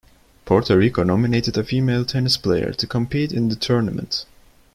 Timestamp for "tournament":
3.55-4.25